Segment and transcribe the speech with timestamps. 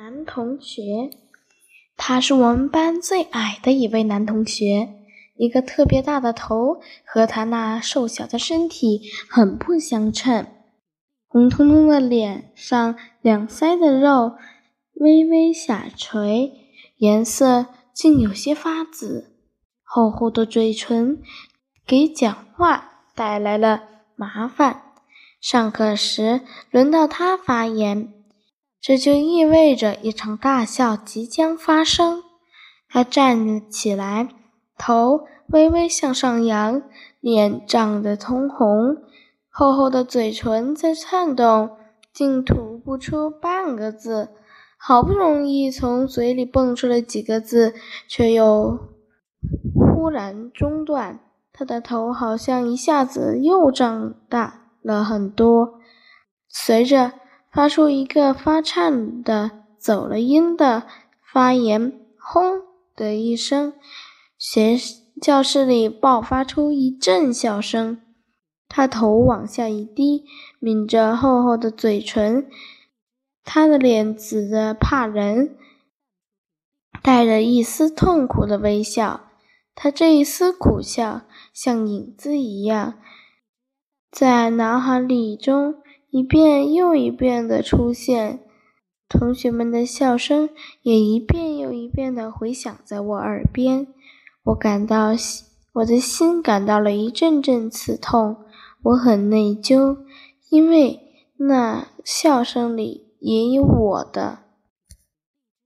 [0.00, 1.10] 男同学，
[1.96, 4.90] 他是我们班最矮的一位男同学，
[5.34, 10.46] 一个特别大的头和他那瘦小的身体很不相称。
[11.26, 14.36] 红彤彤的脸上，两腮的肉
[14.94, 16.52] 微微下垂，
[16.98, 19.32] 颜色竟有些发紫。
[19.82, 21.20] 厚厚的嘴唇
[21.84, 23.82] 给讲话带来了
[24.14, 24.82] 麻烦。
[25.40, 28.14] 上课时轮到他发言。
[28.88, 32.22] 这就意味着一场大笑即将发生。
[32.88, 34.30] 他站了起来，
[34.78, 36.80] 头微微向上扬，
[37.20, 38.96] 脸涨得通红，
[39.50, 41.76] 厚厚的嘴唇在颤动，
[42.14, 44.30] 竟吐不出半个字。
[44.78, 47.74] 好不容易从嘴里蹦出了几个字，
[48.08, 48.88] 却又
[49.74, 51.20] 忽然中断。
[51.52, 55.74] 他的头好像一下子又长大了很多，
[56.48, 57.12] 随着。
[57.58, 60.86] 发出一个发颤的、走了音的
[61.20, 62.62] 发言，轰
[62.94, 63.72] 的一声，
[64.38, 64.76] 学
[65.20, 68.00] 教室里爆发出一阵笑声。
[68.68, 70.24] 他头往下一低，
[70.60, 72.48] 抿着厚厚的嘴唇，
[73.42, 75.56] 他的脸紫得怕人，
[77.02, 79.32] 带着一丝痛苦的微笑。
[79.74, 81.22] 他这一丝苦笑，
[81.52, 83.00] 像影子一样，
[84.12, 85.82] 在脑海里中。
[86.10, 88.40] 一遍又一遍的出现，
[89.08, 90.48] 同学们的笑声
[90.82, 93.86] 也一遍又一遍的回响在我耳边。
[94.44, 95.10] 我感到，
[95.74, 98.36] 我的心感到了一阵阵刺痛。
[98.84, 99.98] 我很内疚，
[100.48, 101.00] 因为
[101.36, 104.38] 那笑声里也有我的。